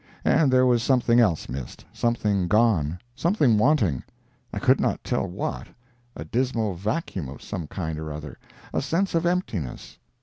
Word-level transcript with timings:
And 0.25 0.51
there 0.51 0.65
was 0.65 0.81
something 0.81 1.19
else 1.19 1.47
missed—something 1.47 2.47
gone—something 2.47 3.59
wanting, 3.59 4.01
I 4.51 4.57
could 4.57 4.79
not 4.81 5.03
tell 5.03 5.27
what—a 5.27 6.25
dismal 6.25 6.73
vacuum 6.73 7.29
of 7.29 7.43
some 7.43 7.67
kind 7.67 7.99
or 7.99 8.11
other—a 8.11 8.81
sense 8.81 9.13
of 9.13 9.27
emptiness. 9.27 9.99